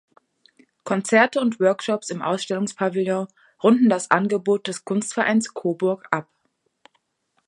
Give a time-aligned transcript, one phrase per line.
[0.83, 3.27] Konzerte und Workshops im Ausstellungspavillon
[3.61, 6.27] runden das Angebot des Kunstvereins Coburg ab.